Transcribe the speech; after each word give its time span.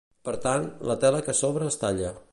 Per 0.29 0.33
tant, 0.45 0.65
la 0.93 0.97
tela 1.05 1.21
que 1.29 1.39
sobra 1.43 1.71
es 1.75 1.79
talla. 1.85 2.15